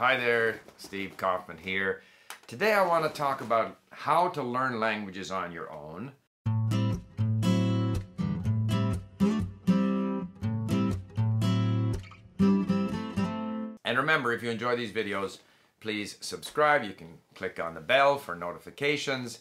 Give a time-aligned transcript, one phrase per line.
[0.00, 2.00] Hi there, Steve Kaufmann here.
[2.46, 6.12] Today I want to talk about how to learn languages on your own.
[13.84, 15.40] And remember, if you enjoy these videos,
[15.80, 16.82] please subscribe.
[16.82, 19.38] You can click on the bell for notifications.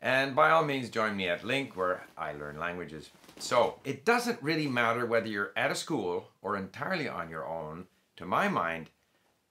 [0.00, 3.10] And by all means, join me at LingQ where I learn languages.
[3.38, 7.88] So, it doesn't really matter whether you're at a school or entirely on your own.
[8.16, 8.88] To my mind,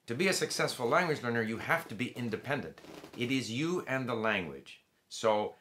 [0.07, 2.81] to be a successful language learner, you have to be independent.
[3.17, 4.81] It is you and the language.
[5.09, 5.55] So,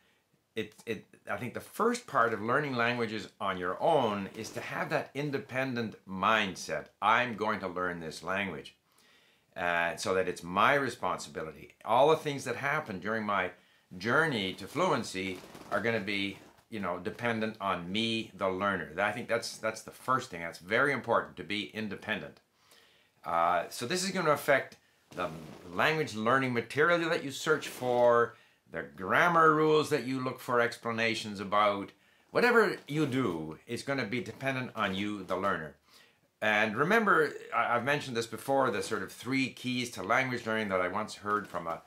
[0.55, 4.61] it, it, I think the first part of learning languages on your own is to
[4.61, 6.87] have that independent mindset.
[7.03, 8.75] I'm going to learn this language.
[9.56, 11.73] Uh, so that it's my responsibility.
[11.83, 13.53] All the things that happen during my
[13.97, 15.39] journey to fluency
[15.70, 19.83] are going to be you know dependent on me the learner i think that's that's
[19.83, 22.41] the first thing that's very important to be independent
[23.27, 24.77] uh, so this is going to affect
[25.15, 25.29] the
[25.73, 28.34] language learning material that you search for
[28.73, 31.91] the grammar rules that you look for explanations about.
[32.31, 35.75] Whatever you do is going to be dependent on you the learner.
[36.41, 40.83] And remember i've mentioned this before the sort of three keys to language learning that
[40.83, 41.81] i once heard from a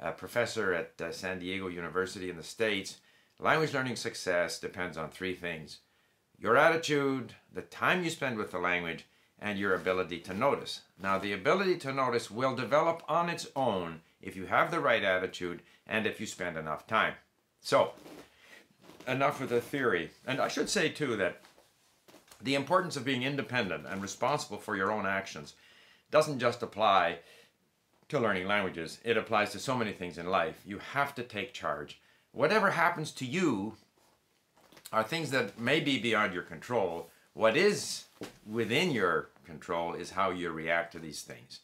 [0.00, 2.98] a professor at uh, San Diego University in the States,
[3.38, 5.78] language learning success depends on three things.
[6.38, 9.06] Your attitude, the time you spend with the language,
[9.40, 10.82] and your ability to notice.
[11.02, 15.02] Now, the ability to notice will develop on its own if you have the right
[15.02, 17.14] attitude and if you spend enough time.
[17.60, 17.92] So,
[19.06, 20.10] enough with the theory.
[20.26, 21.42] And I should say, too, that
[22.40, 25.54] the importance of being independent and responsible for your own actions
[26.10, 27.18] doesn't just apply
[28.08, 28.98] to learning languages.
[29.04, 30.62] It applies to so many things in life.
[30.64, 32.00] You have to take charge.
[32.32, 33.74] Whatever happens to you
[34.92, 37.10] are things that may be beyond your control.
[37.36, 38.04] What is
[38.50, 41.60] within your control is how you react to these things.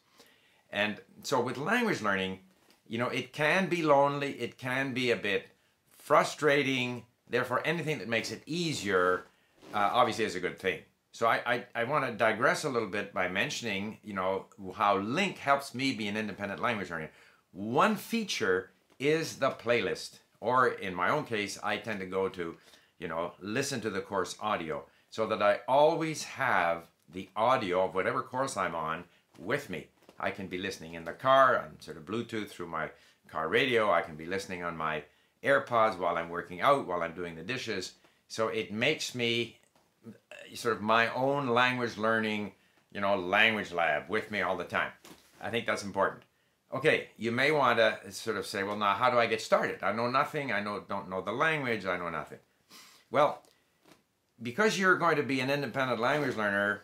[0.69, 2.41] And so with language learning,
[2.87, 5.49] you know, it can be lonely, it can be a bit
[5.97, 7.05] frustrating.
[7.27, 9.25] Therefore, anything that makes it easier
[9.73, 10.81] uh, obviously is a good thing.
[11.11, 14.45] So I, I, I want to digress a little bit by mentioning, you know,
[14.75, 17.11] how LingQ helps me be an independent language learner.
[17.53, 22.57] One feature is the playlist, or in my own case, I tend to go to,
[22.99, 27.95] you know, listen to the course audio, so that I always have the audio of
[27.95, 29.05] whatever course I'm on
[29.39, 29.89] with me.
[30.19, 32.89] I can be listening in the car on sort of Bluetooth through my
[33.29, 33.93] car radio.
[33.93, 35.05] I can be listening on my
[35.45, 37.93] AirPods while I'm working out, while I'm doing the dishes.
[38.29, 39.59] So it makes me
[40.07, 40.13] uh,
[40.55, 42.53] sort of my own language learning,
[42.91, 44.93] you know, language lab with me all the time.
[45.43, 46.23] I think that's important.
[46.73, 49.83] Okay, you may want to sort of say, well, now how do I get started?
[49.83, 50.53] I know nothing.
[50.53, 51.85] I know don't know the language.
[51.85, 52.39] I know nothing.
[53.11, 53.43] Well,
[54.43, 56.83] because you're going to be an independent language learner,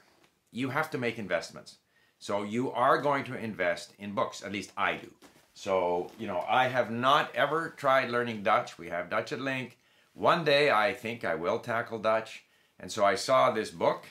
[0.53, 1.77] you have to make investments.
[2.19, 4.43] So you are going to invest in books.
[4.43, 5.11] At least I do.
[5.55, 8.79] So, you know, I have not ever tried learning Dutch.
[8.79, 9.73] We have Dutch at LingQ.
[10.15, 12.45] One day I think I will tackle Dutch.
[12.81, 14.07] And so I saw this book,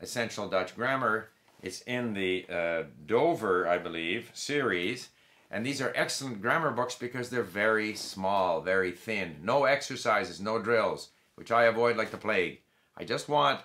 [0.00, 1.30] Essential Dutch Grammar.
[1.62, 5.08] It's in the uh, Dover, I believe, series.
[5.50, 9.36] And these are excellent grammar books because they're very small, very thin.
[9.42, 12.60] No exercises, no drills, which I avoid like the plague.
[12.98, 13.60] I just want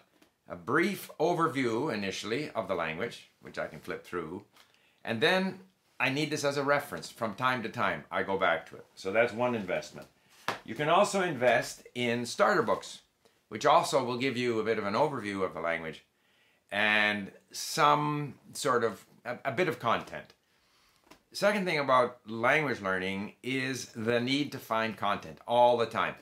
[0.48, 4.44] a brief overview initially of the language, which I can flip through.
[5.04, 5.60] And then
[6.00, 8.04] I need this as a reference from time to time.
[8.12, 8.86] I go back to it.
[8.96, 10.08] So that's one investment.
[10.66, 13.00] You can also invest in starter books
[13.54, 16.04] which also will give you a bit of an overview of the language
[16.72, 20.34] and some sort of a, a bit of content.
[21.34, 26.16] Second thing about language learning is the need to find content all the time.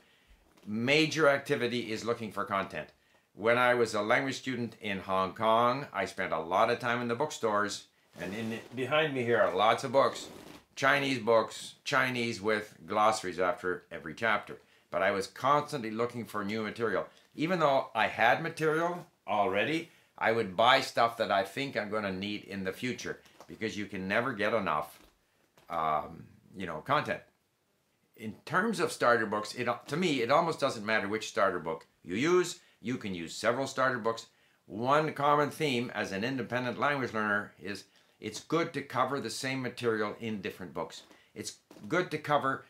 [0.68, 2.90] Major activity is looking for content.
[3.42, 7.02] When I was a language student in Hong Kong, I spent a lot of time
[7.02, 7.86] in the bookstores,
[8.22, 10.28] and in behind me here are lots of books.
[10.76, 14.58] Chinese books, Chinese with glossaries after every chapter.
[14.92, 20.34] But I was constantly looking for new material even though I had material already, I
[20.34, 23.88] would buy stuff that I think I'm going to need in the future because you
[23.88, 25.00] can never get enough,
[25.68, 26.26] um,
[26.56, 27.22] you know, content.
[28.18, 31.88] In terms of starter books, it to me it almost doesn't matter which starter book
[32.04, 32.60] you use.
[32.82, 34.28] You can use several starter books.
[34.66, 37.86] One common theme as an independent language learner is
[38.20, 41.04] it's good to cover the same material in different books.
[41.34, 41.58] It's
[41.88, 42.66] good to cover,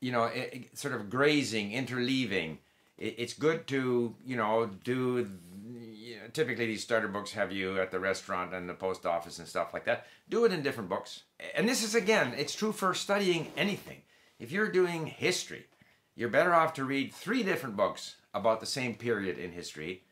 [0.00, 0.30] you know,
[0.74, 2.58] sort of grazing, interleaving,
[2.98, 5.28] it's good to you know do
[5.68, 9.38] you know, typically these starter books have you at the restaurant and the post office
[9.38, 11.22] and stuff like that do it in different books
[11.54, 14.00] and this is again it's true for studying anything
[14.38, 15.66] if you're doing history
[16.14, 20.02] you're better off to read three different books about the same period in history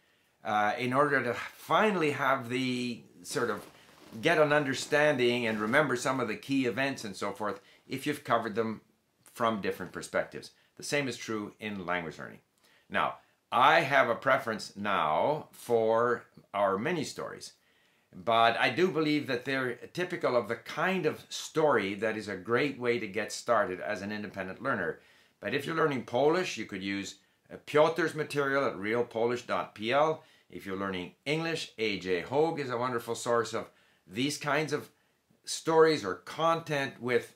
[0.45, 3.65] uh, in order to finally have the sort of
[4.21, 8.25] get an understanding and remember some of the key events and so forth if you've
[8.25, 8.81] covered them
[9.33, 10.53] from different perspectives.
[10.77, 12.41] The same is true in language learning.
[12.89, 13.17] Now,
[13.51, 17.53] I have a preference now for our mini stories,
[18.15, 22.37] but I do believe that they're typical of the kind of story that is a
[22.37, 25.01] great way to get started as an independent learner.
[25.41, 27.17] But if you're learning Polish, you could use
[27.67, 30.23] Piotr's material at realpolish.pl.
[30.51, 33.71] If you're learning English, AJ Hoge is a wonderful source of
[34.07, 34.91] these kinds of
[35.45, 37.35] stories or content with,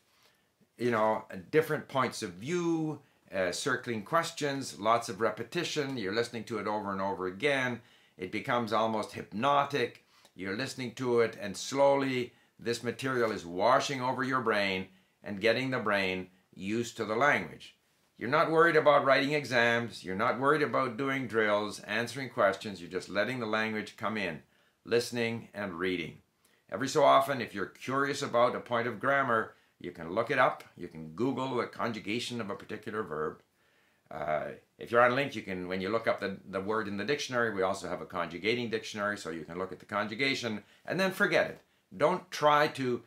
[0.77, 3.01] you know, different points of view,
[3.35, 5.97] uh, circling questions, lots of repetition.
[5.97, 7.81] You're listening to it over and over again.
[8.17, 10.05] It becomes almost hypnotic.
[10.35, 14.87] You're listening to it, and slowly this material is washing over your brain
[15.23, 17.77] and getting the brain used to the language.
[18.19, 20.03] You're not worried about writing exams.
[20.03, 22.81] You're not worried about doing drills, answering questions.
[22.81, 24.43] You're just letting the language come in,
[24.85, 26.19] listening and reading.
[26.69, 30.39] Every so often, if you're curious about a point of grammar, you can look it
[30.39, 30.65] up.
[30.77, 33.41] You can Google the conjugation of a particular verb.
[34.11, 34.47] Uh,
[34.79, 37.05] if you're on LingQ, you can, when you look up the, the word in the
[37.05, 40.99] dictionary, we also have a conjugating dictionary, so you can look at the conjugation and
[40.99, 41.61] then forget it.
[41.97, 43.03] Don't try to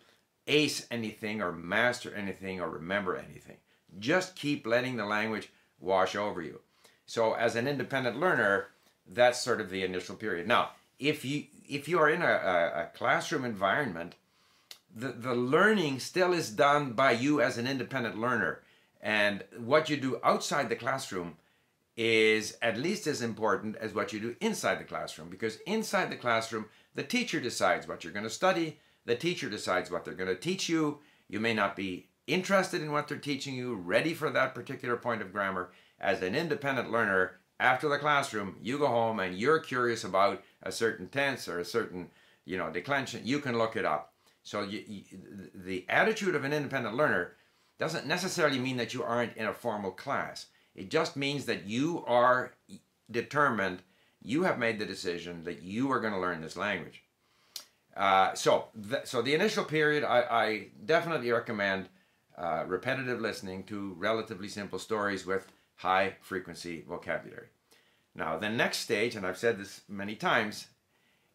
[0.48, 3.58] ace anything or master anything or remember anything.
[4.00, 5.50] Just keep letting the language
[5.80, 6.62] wash over you.
[7.06, 8.68] So as an independent learner,
[9.08, 10.48] that's sort of the initial period.
[10.48, 14.16] Now, if you if you are in a, a, classroom environment,
[14.94, 18.62] the, the learning still is done by you as an independent learner.
[19.02, 21.38] And what you do outside the classroom
[21.96, 25.30] is at least as important as what you do inside the classroom.
[25.30, 29.90] Because inside the classroom, the teacher decides what you're going to study, the teacher decides
[29.90, 31.00] what they're going to teach you.
[31.28, 35.22] You may not be interested in what they're teaching you, ready for that particular point
[35.22, 35.72] of grammar.
[36.00, 40.72] As an independent learner, after the classroom, you go home and you're curious about a
[40.72, 42.10] certain tense or a certain,
[42.46, 43.22] you know, declension.
[43.24, 44.14] You can look it up.
[44.44, 45.04] So you, you,
[45.54, 47.34] the attitude of an independent learner
[47.78, 50.48] doesn't necessarily mean that you aren't in a formal class.
[50.76, 52.54] It just means that you are
[53.10, 53.84] determined,
[54.24, 57.04] you have made the decision that you are going to learn this language.
[57.96, 61.90] Uh, so, th so the initial period, I, I definitely recommend
[62.38, 67.48] uh, repetitive listening to relatively simple stories with high frequency vocabulary.
[68.16, 70.68] Now, the next stage, and I've said this many times,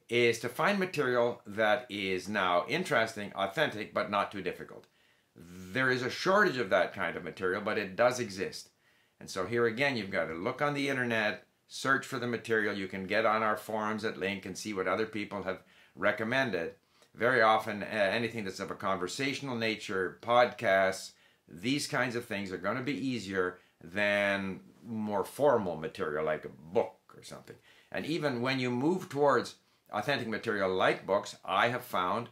[0.09, 4.87] is to find material that is now interesting, authentic, but not too difficult.
[5.35, 8.71] There is a shortage of that kind of material, but it does exist.
[9.19, 12.77] And so here again, you've got to look on the internet, search for the material.
[12.77, 15.63] You can get on our forums at LingQ and see what other people have
[15.95, 16.75] recommended.
[17.17, 21.13] Very often, uh, anything that's of a conversational nature, podcasts,
[21.49, 26.51] these kinds of things are going to be easier than more formal material like a
[26.73, 27.57] book or something.
[27.91, 29.55] And even when you move towards
[29.91, 32.29] authentic material like books, I have found,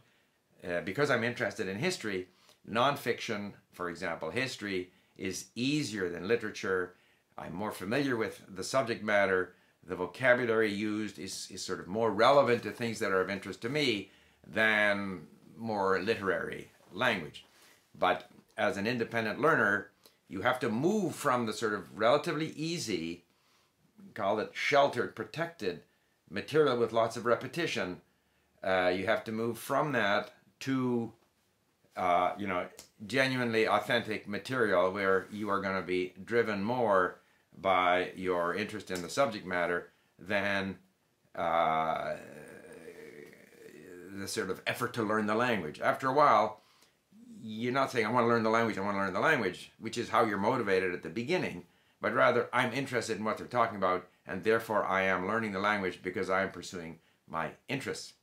[0.63, 2.27] uh, because I'm interested in history,
[2.69, 6.93] nonfiction, for example, history, is easier than literature.
[7.37, 9.53] I'm more familiar with the subject matter.
[9.83, 13.61] The vocabulary used is, is sort of more relevant to things that are of interest
[13.63, 14.11] to me
[14.47, 15.27] than
[15.57, 17.45] more literary language.
[17.97, 19.89] But as an independent learner,
[20.27, 23.23] you have to move from the sort of relatively easy,
[24.13, 25.81] call it sheltered, protected
[26.29, 28.01] material with lots of repetition.
[28.63, 30.31] Uh, you have to move from that
[30.61, 31.11] to,
[31.95, 32.65] uh, you know,
[33.05, 37.19] genuinely authentic material where you are going to be driven more
[37.61, 40.77] by your interest in the subject matter than
[41.35, 42.15] uh,
[44.19, 45.79] the sort of effort to learn the language.
[45.79, 46.61] After a while,
[47.41, 49.71] you're not saying, I want to learn the language, I want to learn the language,
[49.79, 51.63] which is how you're motivated at the beginning,
[52.01, 55.59] but rather, I'm interested in what they're talking about, and therefore I am learning the
[55.59, 58.13] language because I am pursuing my interests.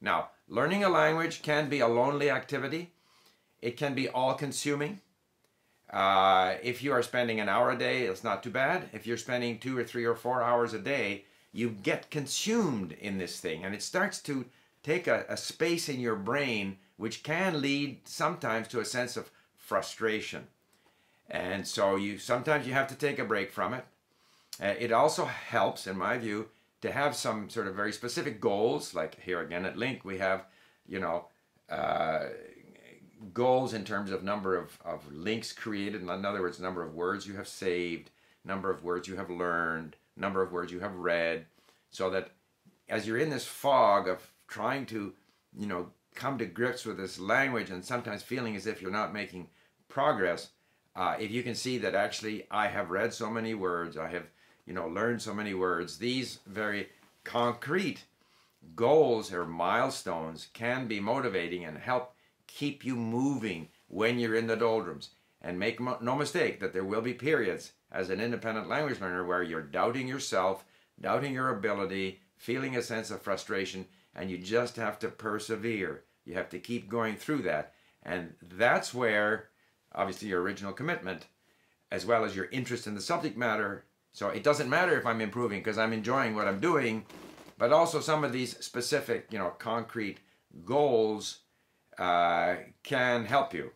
[0.00, 2.90] Now, learning a language can be a lonely activity.
[3.62, 5.00] It can be all-consuming.
[5.90, 8.88] Uh, if you are spending an hour a day, it's not too bad.
[8.92, 13.18] If you're spending two or three or four hours a day, you get consumed in
[13.18, 14.44] this thing, and it starts to
[14.84, 19.30] take a, a space in your brain which can lead sometimes to a sense of
[19.56, 20.46] frustration.
[21.28, 23.84] And so you sometimes you have to take a break from it.
[24.62, 26.48] Uh, it also helps, in my view,
[26.82, 28.94] to have some sort of very specific goals.
[28.94, 30.44] Like here again at LingQ, we have,
[30.86, 31.26] you know,
[31.68, 32.26] uh,
[33.32, 36.02] goals in terms of number of, of LingQs created.
[36.02, 38.10] In other words, number of words you have saved,
[38.44, 41.46] number of words you have learned, number of words you have read.
[41.90, 42.30] So that
[42.88, 45.12] as you're in this fog of trying to,
[45.56, 49.12] you know, come to grips with this language and sometimes feeling as if you're not
[49.12, 49.48] making
[49.88, 50.50] progress,
[50.96, 54.26] uh, if you can see that actually I have read so many words, I have,
[54.66, 56.88] you know, learned so many words, these very
[57.24, 58.04] concrete
[58.76, 62.14] goals or milestones can be motivating and help
[62.46, 65.10] keep you moving when you're in the doldrums.
[65.42, 69.42] And make no mistake that there will be periods as an independent language learner where
[69.42, 70.64] you're doubting yourself,
[70.98, 76.04] doubting your ability, feeling a sense of frustration, and you just have to persevere.
[76.24, 77.72] You have to keep going through that.
[78.02, 79.48] And that's where,
[79.94, 81.26] obviously, your original commitment,
[81.90, 83.84] as well as your interest in the subject matter.
[84.12, 87.06] So it doesn't matter if I'm improving because I'm enjoying what I'm doing,
[87.58, 90.18] but also some of these specific, you know, concrete
[90.64, 91.40] goals
[91.98, 93.72] uh, can help you.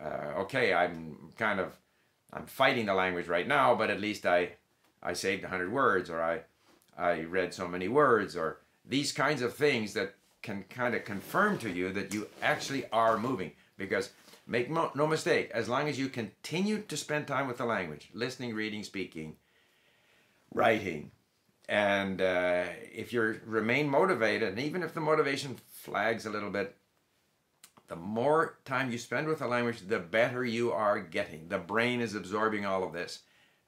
[0.00, 1.76] Uh, okay, I'm kind of
[2.32, 4.52] I'm fighting the language right now, but at least I
[5.02, 6.42] I saved 100 words or I
[6.96, 11.58] I read so many words or these kinds of things that can kind of confirm
[11.58, 14.10] to you that you actually are moving because
[14.46, 18.54] make no mistake as long as you continue to spend time with the language listening
[18.54, 19.36] reading speaking
[20.54, 21.10] writing
[21.68, 26.78] and uh, if you remain motivated and even if the motivation flags a little bit
[27.88, 31.48] the more time you spend with the language, the better you are getting.
[31.48, 33.20] The brain is absorbing all of this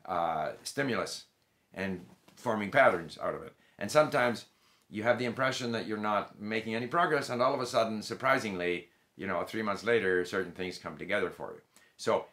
[0.04, 1.24] uh, stimulus
[1.72, 2.04] and
[2.36, 3.54] forming patterns out of it.
[3.78, 4.44] And sometimes
[4.90, 8.02] you have the impression that you're not making any progress, and all of a sudden,
[8.02, 11.60] surprisingly, you know, three months later, certain things come together for you.
[11.96, 12.26] So,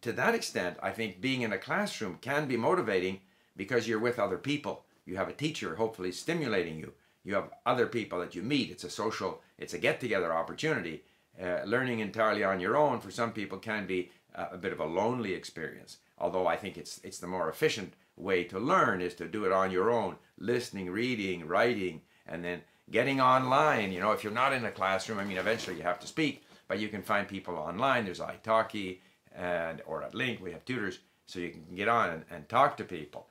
[0.00, 3.20] to that extent, I think being in a classroom can be motivating
[3.56, 4.84] because you're with other people.
[5.04, 6.92] You have a teacher, hopefully, stimulating you
[7.28, 8.70] you have other people that you meet.
[8.70, 11.02] It's a social, it's a get-together opportunity.
[11.38, 14.80] Uh, learning entirely on your own for some people can be uh, a bit of
[14.80, 15.98] a lonely experience.
[16.16, 19.52] Although I think it's it's the more efficient way to learn is to do it
[19.52, 23.92] on your own, listening, reading, writing, and then getting online.
[23.92, 26.44] You know, if you're not in a classroom, I mean, eventually you have to speak,
[26.66, 28.04] but you can find people online.
[28.04, 28.98] There's italki
[29.34, 32.76] and or at LingQ we have tutors, so you can get on and, and talk
[32.78, 33.28] to people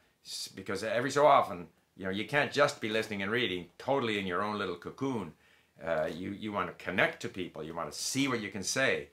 [0.56, 1.68] because every so often
[1.98, 5.34] you know, you can't just be listening and reading totally in your own little cocoon.
[5.84, 7.64] Uh, you, you want to connect to people.
[7.64, 9.10] You want to see what you can say.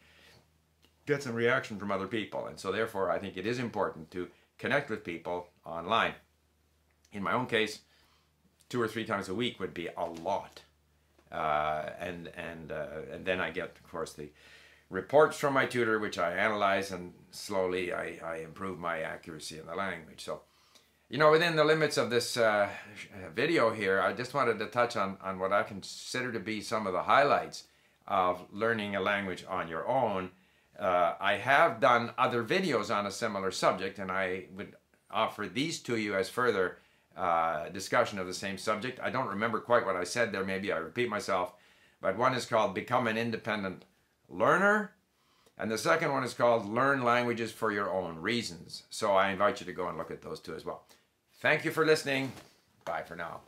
[1.07, 2.47] Get some reaction from other people.
[2.47, 6.15] And so therefore, I think it is important to connect with people online.
[7.13, 7.81] In my own case,
[8.69, 10.63] two or three times a week would be a lot.
[11.31, 14.29] Uh, and and uh, and then I get, of course, the
[14.91, 19.67] reports from my tutor, which I analyze, and slowly I, I improve my accuracy in
[19.67, 20.23] the language.
[20.25, 20.43] So
[21.11, 22.69] you know, within the limits of this uh,
[23.35, 26.87] video here, I just wanted to touch on, on what I consider to be some
[26.87, 27.65] of the highlights
[28.07, 30.31] of learning a language on your own.
[30.79, 34.75] Uh, I have done other videos on a similar subject, and I would
[35.11, 36.79] offer these to you as further
[37.17, 38.99] uh, discussion of the same subject.
[39.01, 41.53] I don't remember quite what I said there, maybe I repeat myself,
[42.01, 43.85] but one is called Become an Independent
[44.29, 44.93] Learner,
[45.57, 48.83] and the second one is called Learn Languages for Your Own Reasons.
[48.91, 50.85] So I invite you to go and look at those two as well.
[51.41, 52.33] Thank you for listening.
[52.85, 53.41] Bye for now.